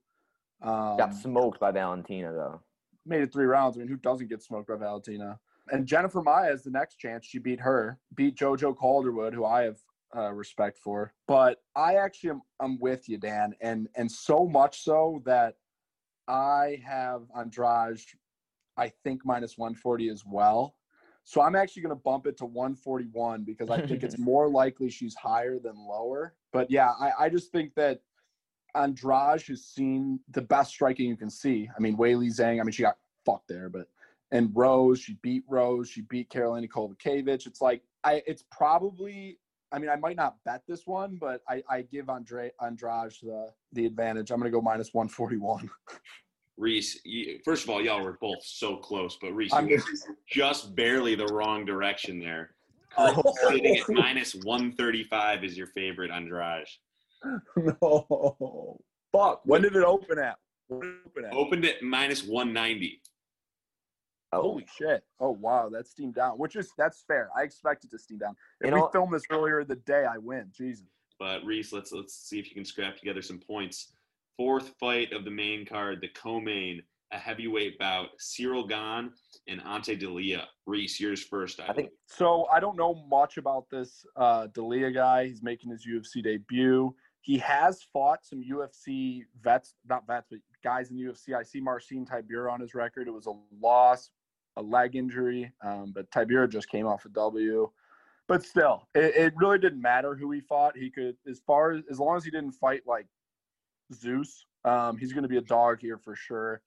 Um, 0.63 0.97
Got 0.97 1.15
smoked 1.15 1.61
by 1.61 1.71
Valentina 1.71 2.33
though. 2.33 2.63
made 3.05 3.23
it 3.23 3.33
three 3.33 3.45
rounds. 3.45 3.77
I 3.77 3.81
mean, 3.81 3.89
who 3.89 3.97
doesn't 3.97 4.29
get 4.29 4.43
smoked 4.43 4.69
by 4.69 4.77
Valentina? 4.77 5.39
And 5.71 5.87
Jennifer 5.87 6.23
Maia 6.23 6.53
is 6.53 6.63
the 6.63 6.71
next 6.71 6.97
chance. 6.97 7.27
She 7.27 7.39
beat 7.39 7.61
her, 7.61 7.99
beat 8.15 8.37
JoJo 8.37 8.77
Calderwood, 8.77 9.35
who 9.35 9.45
I 9.45 9.63
have 9.63 9.79
uh, 10.17 10.33
respect 10.33 10.79
for. 10.79 11.13
But 11.27 11.59
I 11.75 11.97
actually 11.97 12.31
am 12.31 12.43
I'm 12.61 12.79
with 12.79 13.09
you, 13.09 13.19
Dan, 13.19 13.53
and 13.61 13.89
and 13.97 14.11
so 14.11 14.47
much 14.47 14.83
so 14.83 15.23
that 15.27 15.57
I 16.29 16.83
have 16.87 17.23
Andrade, 17.37 18.01
I 18.77 18.89
think 19.05 19.25
minus 19.25 19.57
140 19.57 20.09
as 20.09 20.25
well. 20.25 20.77
So 21.25 21.41
I'm 21.41 21.57
actually 21.57 21.83
going 21.83 21.95
to 21.95 22.03
bump 22.03 22.27
it 22.27 22.37
to 22.39 22.45
141 22.45 23.43
because 23.43 23.69
I 23.69 23.85
think 23.85 24.05
it's 24.05 24.19
more 24.19 24.49
likely 24.49 24.89
she's 24.89 25.15
higher 25.17 25.59
than 25.59 25.77
lower. 25.77 26.35
But 26.53 26.71
yeah, 26.71 26.91
I, 26.91 27.25
I 27.25 27.29
just 27.29 27.51
think 27.51 27.75
that 27.75 28.01
Andrade 28.77 29.43
has 29.49 29.65
seen 29.65 30.21
the 30.31 30.43
best 30.43 30.71
striking 30.71 31.09
you 31.09 31.17
can 31.17 31.31
see. 31.31 31.69
I 31.77 31.81
mean, 31.81 31.97
Weili 31.97 32.29
Zhang, 32.29 32.61
I 32.61 32.63
mean, 32.63 32.73
she 32.73 32.83
got 32.83 32.99
fucked 33.25 33.49
there, 33.49 33.69
but 33.69 33.89
and 34.33 34.51
Rose, 34.55 35.01
she 35.01 35.15
beat 35.23 35.45
Rose, 35.49 35.89
she 35.89 36.03
beat 36.03 36.31
Karolina 36.31 36.69
Kowalkiewicz. 36.69 37.47
It's 37.47 37.61
like 37.61 37.83
I 38.05 38.23
it's 38.27 38.45
probably 38.51 39.39
I 39.73 39.79
mean, 39.79 39.91
I 39.91 39.97
might 39.97 40.17
not 40.17 40.37
bet 40.45 40.63
this 40.69 40.87
one, 40.87 41.17
but 41.21 41.43
I, 41.49 41.63
I 41.69 41.83
give 41.83 42.09
Andre 42.09 42.51
Andrade 42.65 43.13
the 43.23 43.51
the 43.73 43.87
advantage. 43.87 44.31
I'm 44.31 44.39
gonna 44.39 44.51
go 44.51 44.61
minus 44.61 44.95
141. 44.95 45.71
Reese, 46.59 47.01
you, 47.05 47.39
first 47.45 47.65
of 47.65 47.71
all, 47.71 47.83
y'all 47.83 48.03
were 48.03 48.17
both 48.19 48.43
so 48.43 48.77
close, 48.77 49.19
but 49.21 49.33
Reese, 49.33 49.53
you 49.53 49.83
just 50.27 50.75
barely 50.75 51.15
the 51.15 51.27
wrong 51.27 51.65
direction 51.65 52.19
there. 52.19 52.51
Oh. 52.99 53.35
Sitting 53.51 53.77
at 53.77 53.91
minus 53.91 54.35
135 54.37 55.45
is 55.45 55.55
your 55.55 55.67
favorite 55.67 56.11
Andrade. 56.11 56.65
no. 57.57 58.81
Fuck. 59.13 59.43
When 59.45 59.61
did 59.61 59.77
it 59.77 59.85
open 59.85 60.19
at? 60.19 60.39
When 60.69 60.81
did 60.81 60.89
it 60.89 61.01
open 61.05 61.25
at? 61.27 61.33
Opened 61.35 61.65
at 61.67 61.83
minus 61.83 62.25
190. 62.25 63.03
Oh, 64.37 64.43
Holy 64.43 64.67
shit! 64.77 65.03
Oh 65.21 65.31
wow, 65.31 65.69
that's 65.71 65.91
steamed 65.91 66.15
down, 66.15 66.33
which 66.39 66.57
is 66.57 66.73
that's 66.77 67.03
fair. 67.07 67.31
I 67.37 67.43
expect 67.43 67.85
it 67.85 67.91
to 67.91 67.99
steam 67.99 68.19
down. 68.19 68.35
If 68.61 68.69
You 68.69 68.75
we 68.75 68.81
know- 68.81 68.89
film 68.89 69.11
this 69.13 69.25
earlier 69.31 69.61
in 69.61 69.69
the 69.69 69.77
day, 69.77 70.05
I 70.05 70.19
win. 70.19 70.51
Jesus. 70.57 70.87
But 71.19 71.45
Reese, 71.45 71.73
let's 71.73 71.93
let's 71.93 72.15
see 72.15 72.39
if 72.39 72.49
you 72.49 72.55
can 72.55 72.65
scrap 72.65 72.97
together 72.97 73.23
some 73.23 73.39
points. 73.39 73.93
Fourth 74.37 74.75
fight 74.79 75.13
of 75.13 75.25
the 75.25 75.31
main 75.31 75.65
card, 75.65 76.03
the 76.03 76.09
co-main, 76.09 76.83
a 77.11 77.17
heavyweight 77.19 77.79
bout, 77.79 78.09
Ciryl 78.21 78.69
Gane 78.69 79.11
and 79.49 79.63
Ante 79.65 79.97
Delija. 79.97 80.45
Reese, 80.67 81.01
yours 81.01 81.25
first. 81.25 81.59
I, 81.61 81.69
I 81.69 81.73
think 81.73 81.89
So 82.07 82.47
I 82.53 82.61
don't 82.61 82.77
know 82.77 83.07
much 83.09 83.39
about 83.39 83.65
this 83.71 84.05
uh, 84.17 84.49
Delija 84.49 84.93
guy. 84.93 85.27
He's 85.29 85.43
making 85.43 85.71
his 85.71 85.87
UFC 85.87 86.23
debut. 86.23 86.95
He 87.23 87.39
has 87.39 87.83
fought 87.93 88.27
some 88.27 88.43
UFC 88.45 89.23
vets, 89.43 89.75
not 89.89 90.07
vets, 90.07 90.27
but 90.31 90.39
guys 90.63 90.91
in 90.91 90.97
the 90.99 91.03
UFC. 91.05 91.35
I 91.35 91.43
see 91.43 91.61
Marcin 91.61 92.05
Tybura 92.05 92.53
on 92.53 92.61
his 92.61 92.75
record. 92.75 93.09
It 93.09 93.13
was 93.15 93.27
a 93.27 93.33
loss, 93.61 94.11
a 94.57 94.63
leg 94.63 94.97
injury, 94.97 95.53
um, 95.63 95.93
but 95.95 96.11
Tybura 96.11 96.49
just 96.51 96.69
came 96.69 96.87
off 96.87 97.05
a 97.05 97.09
W. 97.11 97.71
But 98.29 98.43
still, 98.43 98.89
it, 98.95 99.15
it 99.15 99.35
really 99.37 99.59
didn't 99.59 99.81
matter 99.81 100.17
who 100.17 100.31
he 100.33 100.41
fought. 100.41 100.77
He 100.77 100.91
could, 100.91 101.17
as 101.29 101.41
far 101.47 101.73
as 101.73 101.83
as 101.91 102.01
long 102.01 102.17
as 102.17 102.25
he 102.25 102.31
didn't 102.31 102.53
fight 102.53 102.83
like 102.87 103.07
Zeus, 103.95 104.47
um, 104.65 104.97
he's 104.97 105.13
going 105.13 105.23
to 105.23 105.29
be 105.29 105.37
a 105.37 105.43
dog 105.43 105.81
here 105.81 105.99
for 105.99 106.17
sure. 106.17 106.61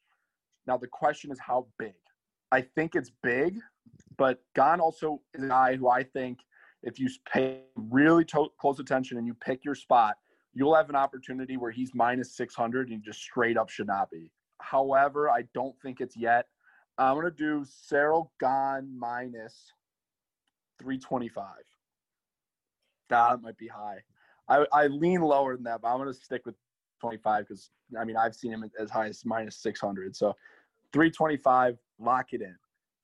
Now 0.67 0.77
the 0.77 0.87
question 0.87 1.31
is 1.31 1.39
how 1.39 1.67
big. 1.77 1.95
I 2.51 2.61
think 2.61 2.95
it's 2.95 3.11
big, 3.21 3.57
but 4.17 4.41
Gane 4.55 4.79
also 4.79 5.21
is 5.33 5.43
a 5.43 5.47
guy 5.47 5.75
who 5.75 5.89
I 5.89 6.03
think 6.03 6.39
if 6.83 6.99
you 6.99 7.09
pay 7.31 7.61
really 7.75 8.23
to- 8.25 8.51
close 8.59 8.79
attention 8.79 9.17
and 9.17 9.27
you 9.27 9.33
pick 9.33 9.65
your 9.65 9.75
spot, 9.75 10.17
you'll 10.53 10.75
have 10.75 10.89
an 10.89 10.95
opportunity 10.95 11.57
where 11.57 11.71
he's 11.71 11.91
minus 11.93 12.35
600 12.35 12.89
and 12.89 12.97
you 12.97 13.03
just 13.03 13.21
straight 13.21 13.57
up 13.57 13.69
should 13.69 13.87
not 13.87 14.09
be. 14.09 14.31
However, 14.61 15.29
I 15.29 15.43
don't 15.53 15.75
think 15.81 16.01
it's 16.01 16.17
yet. 16.17 16.47
I'm 16.99 17.15
to 17.21 17.31
do 17.31 17.65
Ciryl 17.65 18.29
Gane 18.39 18.97
minus 18.99 19.71
325. 20.81 21.45
That 23.09 23.41
might 23.41 23.57
be 23.57 23.67
high. 23.67 23.99
I, 24.49 24.65
I 24.73 24.87
lean 24.87 25.21
lower 25.21 25.55
than 25.55 25.63
that, 25.63 25.81
but 25.81 25.87
I'm 25.87 25.97
to 26.05 26.13
stick 26.13 26.45
with 26.45 26.55
25 26.99 27.47
because, 27.47 27.71
I 27.99 28.03
mean, 28.03 28.17
I've 28.17 28.35
seen 28.35 28.51
him 28.51 28.69
as 28.79 28.89
high 28.89 29.07
as 29.07 29.23
minus 29.25 29.55
600. 29.57 30.15
So 30.15 30.35
325, 30.91 31.77
lock 31.99 32.33
it 32.33 32.41
in. 32.41 32.55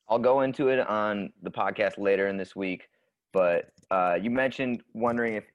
I'll 0.09 0.19
go 0.19 0.41
into 0.41 0.67
it 0.67 0.85
on 0.87 1.31
the 1.41 1.49
podcast 1.49 1.97
later 1.97 2.27
in 2.27 2.35
this 2.35 2.55
week. 2.55 2.89
But 3.31 3.71
uh, 3.91 4.17
you 4.21 4.29
mentioned 4.29 4.81
wondering 4.93 5.35
if 5.35 5.45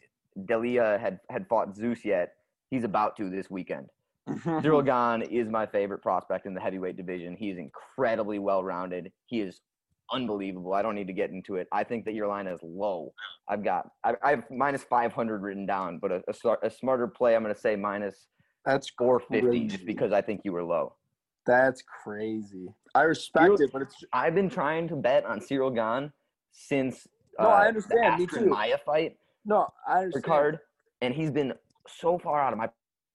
Delija 0.47 0.99
had 0.99 1.21
had 1.29 1.47
fought 1.47 1.77
Zeus 1.77 2.05
yet. 2.05 2.35
He's 2.71 2.85
about 2.85 3.17
to 3.17 3.29
this 3.31 3.51
weekend. 3.51 3.87
Ciryl 4.29 4.85
Gane 5.21 5.29
is 5.31 5.49
my 5.49 5.67
favorite 5.67 6.03
prospect 6.03 6.47
in 6.47 6.55
the 6.55 6.61
heavyweight 6.61 6.97
division. 6.97 7.37
He 7.37 7.50
is 7.50 7.59
incredibly 7.59 8.39
well 8.39 8.62
rounded. 8.62 9.12
He 9.27 9.41
is 9.41 9.61
unbelievable. 10.12 10.75
I 10.75 10.83
don't 10.83 10.95
need 10.95 11.07
to 11.07 11.12
get 11.12 11.31
into 11.31 11.57
it. 11.57 11.69
I 11.73 11.85
think 11.85 12.05
that 12.05 12.15
your 12.15 12.27
line 12.27 12.47
is 12.47 12.59
low. 12.62 13.12
I've 13.49 13.65
got 13.65 13.89
I, 14.05 14.15
I 14.23 14.31
have 14.31 14.45
minus 14.50 14.83
500 14.85 15.43
written 15.43 15.67
down, 15.67 15.99
but 15.99 16.12
a, 16.12 16.23
a, 16.29 16.57
a 16.62 16.71
smarter 16.71 17.07
play, 17.07 17.37
I'm 17.37 17.43
going 17.43 17.55
to 17.55 17.61
say 17.61 17.77
minus 17.77 18.27
That's 18.65 18.91
450 18.99 19.67
just 19.69 19.87
because 19.87 20.12
I 20.12 20.21
think 20.21 20.43
you 20.45 20.53
were 20.53 20.65
low. 20.65 20.95
That's 21.47 21.83
crazy. 22.05 22.69
I 22.95 23.03
respect 23.03 23.47
Ciryl- 23.47 23.61
it, 23.61 23.73
but 23.73 23.83
it's 23.83 23.95
I've 24.12 24.35
been 24.35 24.50
trying 24.50 24.89
to 24.89 24.97
bet 24.97 25.25
on 25.25 25.41
Ciryl 25.41 25.75
Gane 25.75 26.12
since 26.53 27.07
No, 27.39 27.49
I 27.49 27.65
uh, 27.65 27.69
understand. 27.69 28.19
Me 28.19 28.27
the 28.27 28.31
Astrid 28.31 28.45
too. 28.45 28.50
Maya 28.50 28.79
fight 28.85 29.17
no. 29.45 29.69
I 29.89 30.00
understand. 30.00 30.25
card, 30.25 30.59
and 31.00 31.15
he's 31.15 31.31
been 31.31 31.55
so 31.89 32.19
far 32.19 32.41
out 32.41 32.53
of 32.53 32.59
my 32.59 32.67
I- 32.67 32.71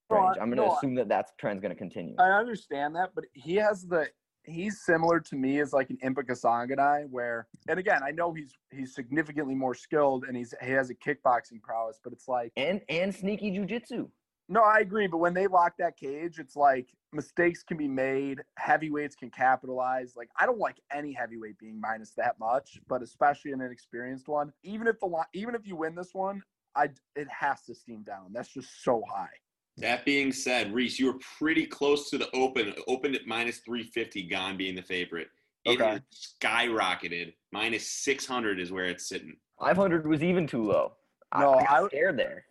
range. 0.09 0.37
I'm 0.39 0.49
going 0.49 0.57
to 0.57 0.65
no, 0.65 0.75
assume 0.75 0.95
that 0.95 1.09
that 1.09 1.37
trend's 1.37 1.61
going 1.61 1.73
to 1.73 1.77
continue. 1.77 2.15
I 2.19 2.31
understand 2.31 2.95
that, 2.95 3.11
but 3.15 3.25
he 3.33 3.55
has 3.55 3.83
the 3.83 4.07
he's 4.47 4.81
similar 4.85 5.19
to 5.19 5.35
me 5.35 5.59
as 5.59 5.73
like 5.73 5.89
an 5.89 5.97
Impa 6.03 6.23
Kasanganay 6.23 7.09
where 7.09 7.47
and 7.67 7.79
again, 7.79 8.01
I 8.03 8.11
know 8.11 8.33
he's 8.33 8.53
he's 8.71 8.93
significantly 8.93 9.55
more 9.55 9.73
skilled 9.73 10.25
and 10.25 10.37
he's 10.37 10.53
he 10.63 10.71
has 10.71 10.89
a 10.89 10.95
kickboxing 10.95 11.61
prowess, 11.61 11.99
but 12.03 12.13
it's 12.13 12.27
like 12.27 12.51
and 12.55 12.81
and 12.89 13.13
sneaky 13.13 13.51
jujitsu. 13.51 14.07
no, 14.47 14.61
I 14.61 14.79
agree, 14.79 15.07
but 15.07 15.17
when 15.17 15.33
they 15.33 15.47
lock 15.47 15.73
that 15.79 15.97
cage, 15.97 16.39
it's 16.39 16.55
like 16.55 16.87
mistakes 17.11 17.63
can 17.63 17.77
be 17.77 17.87
made, 17.87 18.41
heavyweights 18.57 19.15
can 19.15 19.29
capitalize. 19.29 20.13
Like 20.15 20.29
I 20.39 20.45
don't 20.45 20.59
like 20.59 20.77
any 20.93 21.13
heavyweight 21.13 21.57
being 21.57 21.79
minus 21.79 22.11
that 22.17 22.39
much, 22.39 22.79
but 22.87 23.01
especially 23.01 23.51
an 23.51 23.61
inexperienced 23.61 24.27
one. 24.27 24.53
Even 24.63 24.87
if 24.87 24.99
the 24.99 25.09
even 25.33 25.55
if 25.55 25.65
you 25.65 25.75
win 25.75 25.95
this 25.95 26.13
one, 26.13 26.41
I 26.75 26.89
it 27.15 27.27
has 27.29 27.63
to 27.63 27.75
steam 27.75 28.03
down. 28.03 28.31
That's 28.33 28.49
just 28.49 28.83
so 28.83 29.01
high. 29.09 29.29
That 29.77 30.05
being 30.05 30.31
said, 30.31 30.73
Reese, 30.73 30.99
you 30.99 31.07
were 31.07 31.19
pretty 31.37 31.65
close 31.65 32.09
to 32.09 32.17
the 32.17 32.29
open. 32.31 32.73
Opened 32.87 33.15
at 33.15 33.27
minus 33.27 33.57
350, 33.59 34.23
Gane 34.23 34.55
being 34.57 34.75
the 34.75 34.81
favorite. 34.81 35.27
It 35.65 35.81
Okay. 35.81 35.99
skyrocketed. 36.41 37.33
Minus 37.51 37.89
600 37.89 38.59
is 38.59 38.71
where 38.71 38.85
it's 38.85 39.07
sitting. 39.09 39.35
500 39.59 40.07
was 40.07 40.23
even 40.23 40.47
too 40.47 40.63
low. 40.63 40.93
No, 41.37 41.53
I 41.55 41.63
got 41.63 41.83
I- 41.83 41.87
scared 41.87 42.17
there. 42.17 42.45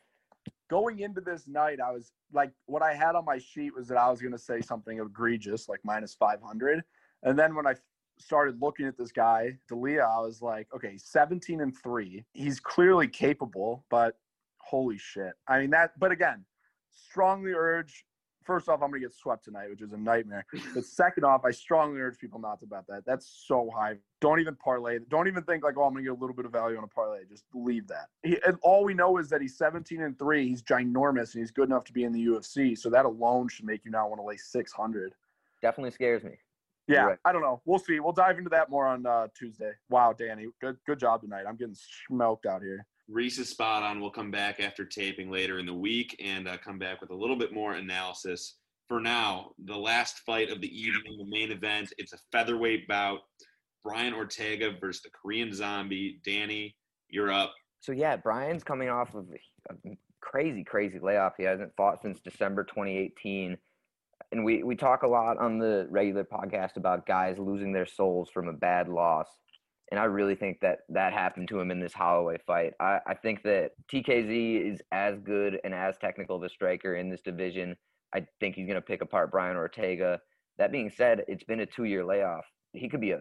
going 0.69 1.01
into 1.01 1.21
this 1.21 1.47
night, 1.47 1.79
I 1.81 1.93
was 1.93 2.11
like, 2.33 2.51
what 2.67 2.83
I 2.83 2.95
had 2.95 3.15
on 3.15 3.25
my 3.25 3.39
sheet 3.39 3.75
was 3.75 3.87
that 3.89 3.97
I 3.99 4.11
was 4.11 4.21
going 4.21 4.33
to 4.33 4.39
say 4.39 4.61
something 4.61 4.99
egregious, 4.99 5.69
like 5.69 5.81
minus 5.85 6.15
500. 6.15 6.83
And 7.23 7.39
then 7.39 7.55
when 7.55 7.67
I 7.67 7.75
started 8.19 8.61
looking 8.61 8.87
at 8.87 8.97
this 8.99 9.13
guy, 9.13 9.57
Delija, 9.71 10.03
I 10.03 10.21
was 10.21 10.43
like, 10.43 10.67
okay, 10.75 10.97
17 10.99 11.61
and 11.61 11.77
three. 11.83 12.25
He's 12.33 12.61
clearly 12.61 13.07
capable, 13.09 13.85
but 13.89 14.19
holy 14.59 14.99
shit. 14.99 15.35
I 15.47 15.61
mean, 15.61 15.71
that, 15.71 15.99
but 15.99 16.11
again, 16.11 16.45
strongly 16.95 17.53
urge. 17.53 18.05
First 18.45 18.69
off, 18.69 18.83
I'm 18.83 18.91
going 18.91 19.01
to 19.01 19.09
get 19.09 19.15
swept 19.17 19.45
tonight, 19.45 19.71
which 19.71 19.81
is 19.81 19.93
a 19.93 19.97
nightmare. 19.97 20.45
But 20.75 20.85
second 20.85 21.25
off, 21.25 21.47
I 21.47 21.51
strongly 21.51 21.99
urge 22.01 22.19
people 22.19 22.39
not 22.39 22.61
to 22.61 22.67
bet 22.67 22.85
that. 22.89 23.07
That's 23.07 23.45
so 23.47 23.71
high. 23.75 23.97
Don't 24.21 24.39
even 24.39 24.55
parlay. 24.57 24.99
Don't 25.09 25.29
even 25.29 25.43
think 25.45 25.65
like, 25.65 25.79
oh, 25.79 25.85
I'm 25.85 25.95
going 25.95 26.05
to 26.05 26.11
get 26.11 26.19
a 26.19 26.21
little 26.21 26.37
bit 26.37 26.45
of 26.45 26.53
value 26.53 26.77
on 26.77 26.85
a 26.85 26.89
parlay. 26.89 27.21
Just 27.27 27.45
leave 27.55 27.89
that. 27.89 28.09
He, 28.23 28.39
and 28.47 28.59
all 28.61 28.85
we 28.85 28.93
know 28.93 29.17
is 29.17 29.31
that 29.31 29.41
he's 29.41 29.57
17 29.57 30.03
and 30.03 30.19
three. 30.19 30.47
He's 30.47 30.63
ginormous 30.63 31.33
and 31.33 31.43
he's 31.43 31.51
good 31.53 31.71
enough 31.71 31.85
to 31.85 31.93
be 31.95 32.05
in 32.05 32.13
the 32.13 32.27
UFC. 32.27 32.77
So 32.77 32.91
that 32.91 33.07
alone 33.07 33.49
should 33.49 33.65
make 33.65 33.83
you 33.87 33.91
not 33.91 34.11
want 34.11 34.21
to 34.21 34.27
lay 34.27 34.37
600. 34.37 35.15
Definitely 35.63 35.93
scares 35.93 36.23
me. 36.23 36.33
Yeah, 36.87 37.05
Right. 37.05 37.19
I 37.25 37.33
don't 37.33 37.41
know. 37.41 37.63
We'll 37.65 37.79
see. 37.79 37.99
We'll 38.01 38.13
dive 38.13 38.37
into 38.37 38.51
that 38.51 38.69
more 38.69 38.87
on 38.87 39.07
uh, 39.07 39.29
Tuesday. 39.35 39.73
Wow, 39.89 40.13
Danny, 40.13 40.49
good 40.61 40.77
good 40.87 40.99
job 40.99 41.23
tonight. 41.23 41.45
I'm 41.49 41.57
getting 41.57 41.77
smoked 42.09 42.45
out 42.45 42.61
here. 42.61 42.87
Reese 43.09 43.39
is 43.39 43.51
spot 43.51 43.83
on. 43.83 44.01
We'll 44.01 44.11
come 44.11 44.31
back 44.31 44.61
after 44.61 44.85
taping 44.85 45.31
later 45.31 45.59
in 45.59 45.67
the 45.67 45.75
week 45.75 46.17
and 46.25 46.49
uh, 46.49 46.57
come 46.59 46.79
back 46.79 47.01
with 47.01 47.11
a 47.11 47.15
little 47.15 47.37
bit 47.37 47.53
more 47.53 47.75
analysis. 47.75 48.57
For 48.89 49.01
now, 49.01 49.51
the 49.65 49.77
last 49.77 50.21
fight 50.21 50.51
of 50.51 50.61
the 50.61 50.69
evening, 50.69 51.19
the 51.19 51.27
main 51.27 51.51
event, 51.51 51.93
it's 51.99 52.13
a 52.13 52.19
featherweight 52.33 52.89
bout. 52.89 53.21
Brian 53.83 54.15
Ortega 54.15 54.73
versus 54.81 55.03
the 55.03 55.11
Korean 55.11 55.53
Zombie. 55.53 56.21
Danny, 56.25 56.75
you're 57.09 57.31
up. 57.31 57.53
So 57.81 57.93
yeah, 57.93 58.17
Brian's 58.17 58.65
coming 58.65 58.89
off 58.89 59.15
of 59.15 59.27
a 59.71 59.97
crazy, 60.23 60.65
crazy 60.65 60.99
layoff. 60.99 61.35
He 61.37 61.45
hasn't 61.45 61.73
fought 61.77 62.01
since 62.01 62.19
December 62.21 62.65
2018. 62.65 63.59
And 64.33 64.45
we, 64.45 64.63
we 64.63 64.75
talk 64.75 65.03
a 65.03 65.07
lot 65.07 65.39
on 65.39 65.59
the 65.59 65.87
regular 65.91 66.25
podcast 66.25 66.77
about 66.77 67.07
guys 67.07 67.39
losing 67.39 67.73
their 67.73 67.87
souls 67.87 68.31
from 68.33 68.49
a 68.49 68.53
bad 68.53 68.89
loss. 68.89 69.29
And 69.95 70.01
I 70.01 70.07
really 70.07 70.35
think 70.35 70.59
that 70.59 70.81
that 70.89 71.13
happened 71.13 71.47
to 71.51 71.61
him 71.61 71.71
in 71.71 71.79
this 71.79 71.93
Holloway 71.93 72.39
fight. 72.45 72.73
I, 72.81 72.99
I 73.07 73.15
think 73.15 73.45
that 73.45 73.75
TKZ 73.93 74.73
is 74.73 74.83
as 74.91 75.21
good 75.21 75.61
and 75.63 75.73
as 75.73 75.97
technical 75.99 76.35
of 76.35 76.43
a 76.43 76.49
striker 76.49 76.97
in 76.97 77.09
this 77.09 77.21
division. 77.21 77.77
I 78.13 78.27
think 78.41 78.57
he's 78.57 78.67
going 78.67 78.75
to 78.75 78.83
pick 78.83 79.03
apart 79.03 79.31
Brian 79.31 79.57
Ortega. 79.57 80.21
That 80.59 80.73
being 80.73 80.91
said, 80.91 81.23
it's 81.29 81.45
been 81.45 81.61
a 81.61 81.67
two 81.67 81.85
year 81.85 82.05
layoff. 82.05 82.45
He 82.73 82.89
could 82.89 83.01
be 83.01 83.13
a 83.13 83.21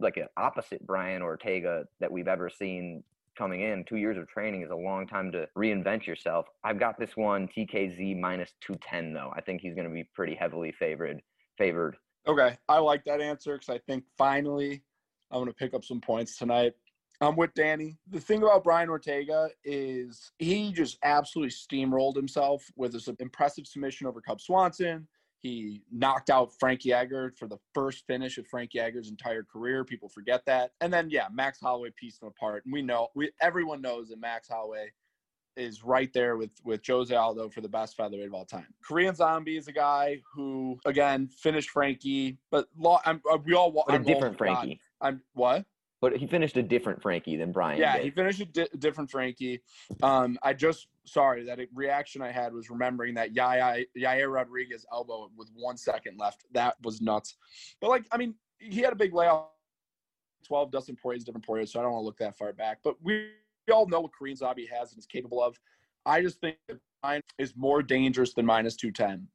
like 0.00 0.18
an 0.18 0.26
opposite 0.36 0.86
Brian 0.86 1.22
Ortega 1.22 1.84
that 2.00 2.12
we've 2.12 2.28
ever 2.28 2.50
seen 2.50 3.02
coming 3.34 3.62
in. 3.62 3.82
Two 3.82 3.96
years 3.96 4.18
of 4.18 4.28
training 4.28 4.60
is 4.60 4.70
a 4.70 4.76
long 4.76 5.06
time 5.06 5.32
to 5.32 5.48
reinvent 5.56 6.06
yourself. 6.06 6.44
I've 6.62 6.78
got 6.78 6.98
this 6.98 7.16
one 7.16 7.48
TKZ 7.48 8.20
minus 8.20 8.52
two 8.60 8.76
ten 8.82 9.14
though. 9.14 9.32
I 9.34 9.40
think 9.40 9.62
he's 9.62 9.74
going 9.74 9.88
to 9.88 9.94
be 9.94 10.04
pretty 10.14 10.34
heavily 10.34 10.72
favored. 10.72 11.22
Favored. 11.56 11.96
Okay, 12.26 12.58
I 12.68 12.80
like 12.80 13.02
that 13.06 13.22
answer 13.22 13.54
because 13.54 13.70
I 13.70 13.78
think 13.86 14.04
finally 14.18 14.82
I'm 15.32 15.38
going 15.38 15.46
to 15.48 15.54
pick 15.54 15.74
up 15.74 15.84
some 15.84 16.00
points 16.00 16.36
tonight. 16.36 16.74
I'm 17.20 17.36
with 17.36 17.54
Danny. 17.54 17.96
The 18.10 18.20
thing 18.20 18.42
about 18.42 18.64
Brian 18.64 18.88
Ortega 18.90 19.48
is 19.64 20.32
he 20.38 20.72
just 20.72 20.98
absolutely 21.04 21.50
steamrolled 21.52 22.16
himself 22.16 22.64
with 22.76 22.92
his 22.92 23.08
impressive 23.20 23.66
submission 23.66 24.06
over 24.06 24.20
Cub 24.20 24.40
Swanson. 24.40 25.06
He 25.40 25.82
knocked 25.90 26.30
out 26.30 26.52
Frankie 26.60 26.92
Edgar 26.92 27.32
for 27.36 27.48
the 27.48 27.58
first 27.74 28.06
finish 28.06 28.38
of 28.38 28.46
Frankie 28.46 28.80
Edgar's 28.80 29.08
entire 29.08 29.42
career. 29.44 29.84
People 29.84 30.08
forget 30.08 30.44
that. 30.46 30.72
And 30.80 30.92
then 30.92 31.10
yeah, 31.10 31.26
Max 31.32 31.58
Holloway 31.60 31.90
pieced 31.96 32.22
him 32.22 32.28
apart. 32.28 32.64
And 32.64 32.72
we 32.72 32.82
know 32.82 33.08
we 33.14 33.30
everyone 33.40 33.80
knows 33.80 34.08
that 34.10 34.20
Max 34.20 34.48
Holloway 34.48 34.92
is 35.56 35.82
right 35.84 36.12
there 36.12 36.36
with 36.36 36.50
with 36.64 36.80
Jose 36.86 37.14
Aldo 37.14 37.48
for 37.50 37.60
the 37.60 37.68
best 37.68 37.96
featherweight 37.96 38.26
of 38.28 38.34
all 38.34 38.44
time. 38.44 38.68
Korean 38.84 39.14
Zombie 39.14 39.56
is 39.56 39.68
a 39.68 39.72
guy 39.72 40.20
who 40.32 40.78
again 40.86 41.28
finished 41.28 41.70
Frankie, 41.70 42.38
but 42.50 42.68
lo- 42.76 43.00
I'm, 43.04 43.20
uh, 43.30 43.38
we 43.44 43.54
all 43.54 43.70
wa- 43.72 43.84
But 43.86 44.00
a 44.00 44.04
different 44.04 44.38
Frankie. 44.38 44.80
I'm 45.02 45.20
what? 45.34 45.64
But 46.00 46.16
he 46.16 46.26
finished 46.26 46.56
a 46.56 46.62
different 46.62 47.00
Frankie 47.00 47.36
than 47.36 47.52
Brian. 47.52 47.78
Yeah, 47.78 47.96
did. 47.96 48.04
he 48.04 48.10
finished 48.10 48.40
a 48.40 48.46
di- 48.46 48.68
different 48.78 49.10
Frankie. 49.10 49.62
Um, 50.02 50.36
I 50.42 50.52
just 50.52 50.88
sorry 51.04 51.44
that 51.44 51.60
reaction 51.74 52.22
I 52.22 52.32
had 52.32 52.52
was 52.52 52.70
remembering 52.70 53.14
that 53.14 53.34
Yaya 53.34 53.84
Yair 53.96 54.32
Rodriguez 54.32 54.84
elbow 54.90 55.30
with 55.36 55.50
one 55.54 55.76
second 55.76 56.18
left. 56.18 56.44
That 56.52 56.74
was 56.82 57.00
nuts. 57.00 57.36
But 57.80 57.90
like, 57.90 58.04
I 58.10 58.16
mean, 58.16 58.34
he 58.58 58.80
had 58.80 58.92
a 58.92 58.96
big 58.96 59.14
layoff. 59.14 59.48
Twelve 60.44 60.72
Dustin 60.72 60.96
Poirier 61.00 61.20
different 61.20 61.46
Poirier, 61.46 61.66
so 61.66 61.78
I 61.78 61.84
don't 61.84 61.92
want 61.92 62.02
to 62.02 62.06
look 62.06 62.18
that 62.18 62.36
far 62.36 62.52
back. 62.52 62.78
But 62.82 62.96
we, 63.00 63.28
we 63.68 63.72
all 63.72 63.86
know 63.86 64.00
what 64.00 64.12
Korean 64.12 64.36
Zombie 64.36 64.66
has 64.66 64.90
and 64.90 64.98
is 64.98 65.06
capable 65.06 65.40
of. 65.40 65.56
I 66.04 66.20
just 66.20 66.40
think 66.40 66.56
that 66.66 66.78
mine 67.04 67.20
is 67.38 67.54
more 67.54 67.80
dangerous 67.80 68.34
than 68.34 68.44
minus 68.44 68.74
two 68.74 68.90
ten. 68.90 69.28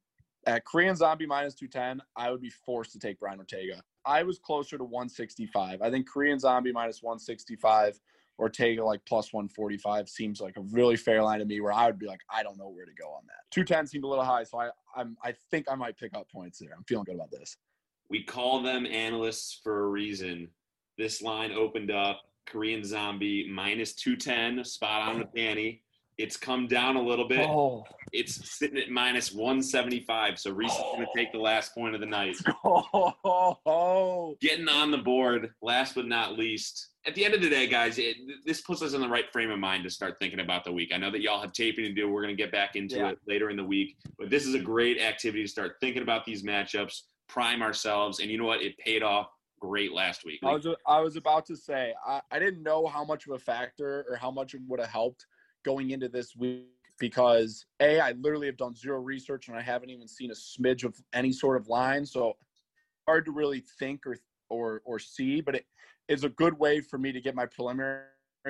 At 0.46 0.64
Korean 0.64 0.96
Zombie 0.96 1.26
minus 1.26 1.54
210, 1.54 2.00
I 2.16 2.30
would 2.30 2.40
be 2.40 2.48
forced 2.48 2.92
to 2.92 2.98
take 2.98 3.18
Brian 3.18 3.38
Ortega. 3.38 3.82
I 4.04 4.22
was 4.22 4.38
closer 4.38 4.78
to 4.78 4.84
165. 4.84 5.82
I 5.82 5.90
think 5.90 6.08
Korean 6.08 6.38
Zombie 6.38 6.72
minus 6.72 7.02
165, 7.02 8.00
or 8.38 8.44
Ortega 8.46 8.84
like 8.84 9.04
plus 9.06 9.32
145 9.32 10.08
seems 10.08 10.40
like 10.40 10.56
a 10.56 10.60
really 10.60 10.96
fair 10.96 11.22
line 11.22 11.40
to 11.40 11.44
me 11.44 11.60
where 11.60 11.72
I 11.72 11.86
would 11.86 11.98
be 11.98 12.06
like, 12.06 12.20
I 12.32 12.42
don't 12.42 12.56
know 12.56 12.68
where 12.68 12.86
to 12.86 12.92
go 12.92 13.08
on 13.08 13.22
that. 13.26 13.50
210 13.50 13.86
seemed 13.86 14.04
a 14.04 14.08
little 14.08 14.24
high, 14.24 14.44
so 14.44 14.60
I, 14.60 14.70
I'm 14.96 15.16
I 15.22 15.34
think 15.50 15.66
I 15.70 15.74
might 15.74 15.98
pick 15.98 16.14
up 16.14 16.30
points 16.30 16.58
there. 16.58 16.70
I'm 16.76 16.84
feeling 16.84 17.04
good 17.04 17.16
about 17.16 17.30
this. 17.30 17.56
We 18.10 18.22
call 18.22 18.62
them 18.62 18.86
analysts 18.86 19.60
for 19.62 19.84
a 19.84 19.86
reason. 19.88 20.48
This 20.96 21.20
line 21.20 21.52
opened 21.52 21.90
up 21.90 22.22
Korean 22.46 22.82
Zombie 22.84 23.48
minus 23.48 23.92
210, 23.94 24.64
spot 24.64 25.08
on 25.08 25.18
the 25.18 25.28
Danny. 25.36 25.82
It's 26.16 26.36
come 26.36 26.66
down 26.66 26.96
a 26.96 27.02
little 27.02 27.28
bit. 27.28 27.48
Oh, 27.48 27.84
It's 28.12 28.58
sitting 28.58 28.78
at 28.78 28.90
minus 28.90 29.32
175. 29.32 30.38
So 30.38 30.50
Reese 30.52 30.72
is 30.72 30.78
going 30.78 31.00
to 31.06 31.08
take 31.14 31.32
the 31.32 31.38
last 31.38 31.74
point 31.74 31.94
of 31.94 32.00
the 32.00 32.06
night. 32.06 32.36
Oh, 32.64 34.36
Getting 34.40 34.68
on 34.68 34.90
the 34.90 34.98
board, 34.98 35.50
last 35.62 35.94
but 35.94 36.06
not 36.06 36.38
least. 36.38 36.88
At 37.06 37.14
the 37.14 37.24
end 37.24 37.34
of 37.34 37.40
the 37.40 37.48
day, 37.48 37.66
guys, 37.66 37.98
it, 37.98 38.16
this 38.44 38.60
puts 38.60 38.82
us 38.82 38.92
in 38.94 39.00
the 39.00 39.08
right 39.08 39.30
frame 39.32 39.50
of 39.50 39.58
mind 39.58 39.84
to 39.84 39.90
start 39.90 40.18
thinking 40.18 40.40
about 40.40 40.64
the 40.64 40.72
week. 40.72 40.90
I 40.92 40.96
know 40.98 41.10
that 41.10 41.20
y'all 41.20 41.40
have 41.40 41.52
taping 41.52 41.84
to 41.84 41.92
do. 41.92 42.10
We're 42.10 42.22
going 42.22 42.36
to 42.36 42.42
get 42.42 42.52
back 42.52 42.76
into 42.76 42.96
Yeah. 42.96 43.10
it 43.10 43.18
later 43.26 43.50
in 43.50 43.56
the 43.56 43.64
week. 43.64 43.96
But 44.18 44.30
this 44.30 44.46
is 44.46 44.54
a 44.54 44.58
great 44.58 45.00
activity 45.00 45.42
to 45.42 45.48
start 45.48 45.76
thinking 45.80 46.02
about 46.02 46.24
these 46.24 46.42
matchups, 46.42 47.02
prime 47.28 47.62
ourselves. 47.62 48.20
And 48.20 48.30
you 48.30 48.38
know 48.38 48.44
what? 48.44 48.62
It 48.62 48.76
paid 48.78 49.02
off 49.02 49.28
great 49.60 49.92
last 49.92 50.24
week. 50.24 50.40
I 50.44 50.52
was 50.52 50.66
I 50.86 51.00
was 51.00 51.16
about 51.16 51.44
to 51.46 51.56
say 51.56 51.92
I, 52.06 52.20
I 52.30 52.38
didn't 52.38 52.62
know 52.62 52.86
how 52.86 53.04
much 53.04 53.26
of 53.26 53.32
a 53.34 53.38
factor 53.38 54.04
or 54.08 54.16
how 54.16 54.30
much 54.30 54.54
it 54.54 54.60
would 54.68 54.78
have 54.80 54.88
helped 54.90 55.26
going 55.64 55.90
into 55.90 56.08
this 56.08 56.36
week 56.36 56.66
because 56.98 57.66
a 57.80 58.00
I 58.00 58.12
literally 58.12 58.46
have 58.46 58.56
done 58.56 58.74
zero 58.74 58.98
research 59.00 59.48
and 59.48 59.56
I 59.56 59.62
haven't 59.62 59.90
even 59.90 60.08
seen 60.08 60.30
a 60.30 60.34
smidge 60.34 60.84
of 60.84 60.96
any 61.12 61.32
sort 61.32 61.56
of 61.56 61.68
line, 61.68 62.04
so 62.04 62.36
hard 63.06 63.24
to 63.26 63.32
really 63.32 63.64
think 63.78 64.06
or 64.06 64.16
or 64.48 64.82
or 64.84 64.98
see. 64.98 65.40
But 65.40 65.56
it 65.56 65.66
is 66.08 66.24
a 66.24 66.28
good 66.30 66.58
way 66.58 66.80
for 66.80 66.98
me 66.98 67.12
to 67.12 67.20
get 67.20 67.34
my 67.34 67.46
preliminary 67.46 68.06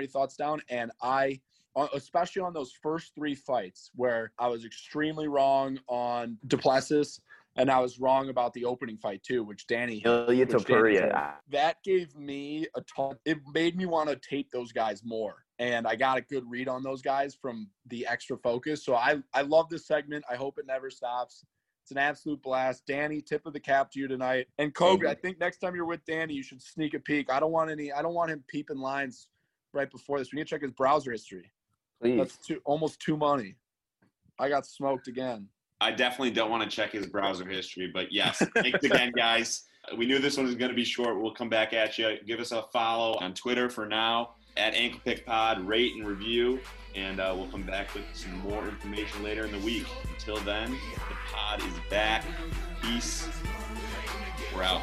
thoughts 0.09 0.37
down, 0.37 0.62
and 0.69 0.90
I 1.02 1.40
uh, 1.76 1.87
especially 1.95 2.43
on 2.43 2.52
those 2.52 2.73
first 2.83 3.14
three 3.14 3.35
fights 3.35 3.90
where 3.95 4.33
I 4.38 4.49
was 4.49 4.64
extremely 4.64 5.28
wrong 5.28 5.78
on 5.87 6.38
Duplessis 6.47 7.21
and 7.59 7.71
I 7.71 7.81
was 7.81 7.99
wrong 7.99 8.31
about 8.31 8.55
the 8.55 8.65
opening 8.65 8.97
fight 8.97 9.23
too, 9.23 9.43
which 9.43 9.67
Danny. 9.67 10.00
Ilya 10.05 10.47
which 10.47 10.49
Danny 10.67 10.95
said. 10.97 11.11
Topuria. 11.12 11.33
That 11.50 11.77
gave 11.85 12.17
me 12.17 12.67
a 12.75 12.81
ton. 12.83 13.17
It 13.27 13.38
made 13.53 13.77
me 13.77 13.85
want 13.85 14.09
to 14.09 14.17
tape 14.17 14.50
those 14.50 14.73
guys 14.73 15.03
more, 15.05 15.45
and 15.59 15.87
I 15.87 15.97
got 15.97 16.17
a 16.17 16.23
good 16.23 16.45
read 16.49 16.69
on 16.69 16.83
those 16.83 17.03
guys 17.03 17.37
from 17.41 17.69
the 17.87 18.07
extra 18.07 18.38
focus. 18.38 18.85
So 18.85 18.95
I 18.95 19.19
I 19.35 19.43
love 19.43 19.69
this 19.69 19.87
segment. 19.87 20.25
I 20.31 20.37
hope 20.37 20.59
it 20.59 20.67
never 20.67 20.88
stops. 20.88 21.45
It's 21.83 21.91
an 21.91 21.99
absolute 21.99 22.43
blast. 22.43 22.85
Danny, 22.87 23.21
tip 23.21 23.47
of 23.47 23.55
the 23.55 23.61
cap 23.61 23.91
to 23.93 23.99
you 23.99 24.09
tonight. 24.09 24.47
And 24.59 24.75
Kobe, 24.75 25.09
I 25.09 25.15
think 25.15 25.41
next 25.41 25.59
time 25.59 25.75
you're 25.75 25.87
with 25.87 26.05
Danny, 26.05 26.35
you 26.35 26.43
should 26.43 26.62
sneak 26.62 26.95
a 26.95 27.00
peek. 27.00 27.31
I 27.31 27.41
don't 27.41 27.53
want 27.53 27.71
any. 27.71 27.93
I 27.93 28.03
don't 28.03 28.15
want 28.15 28.31
him 28.31 28.45
peeping 28.47 28.79
lines 28.79 29.29
right 29.73 29.91
before 29.91 30.19
this. 30.19 30.33
We 30.33 30.37
need 30.37 30.47
to 30.47 30.50
check 30.50 30.62
his 30.62 30.73
browser 30.73 31.12
history. 31.12 31.50
Please. 32.00 32.19
That's 32.19 32.38
too 32.38 32.61
almost 32.65 33.00
too 33.00 33.17
money. 33.17 33.57
I 34.38 34.49
got 34.49 34.67
smoked 34.67 35.09
again. 35.09 35.49
I 35.80 35.92
definitely 35.92 36.32
don't 36.32 36.50
want 36.50 36.68
to 36.68 36.75
check 36.75 36.92
his 36.92 37.06
browser 37.06 37.49
history, 37.49 37.90
but 37.92 38.12
yes, 38.12 38.42
thanks 38.54 38.82
again, 38.82 39.12
guys. 39.16 39.64
We 39.97 40.06
knew 40.06 40.18
this 40.18 40.37
one 40.37 40.47
was 40.47 40.56
going 40.56 40.70
to 40.70 40.76
be 40.76 40.85
short. 40.85 41.20
We'll 41.20 41.35
come 41.35 41.49
back 41.49 41.73
at 41.73 41.97
you. 41.99 42.16
Give 42.26 42.40
us 42.40 42.52
a 42.52 42.64
follow 42.73 43.16
on 43.20 43.32
Twitter 43.35 43.70
for 43.70 43.87
now 43.87 44.35
at 44.56 44.75
Ankle 44.75 45.00
Pick 45.04 45.25
Pod. 45.25 45.66
Rate 45.66 45.94
and 45.94 46.06
review, 46.06 46.61
and 46.94 47.20
uh, 47.20 47.32
we'll 47.37 47.49
come 47.49 47.62
back 47.62 47.94
with 47.94 48.04
some 48.12 48.37
more 48.40 48.66
information 48.66 49.23
later 49.23 49.44
in 49.44 49.52
the 49.52 49.64
week. 49.64 49.87
Until 50.11 50.38
then, 50.38 50.73
the 50.73 51.32
pod 51.32 51.61
is 51.61 51.75
back. 51.88 52.25
Peace. 52.82 53.28
We're 54.54 54.64
out. 54.64 54.82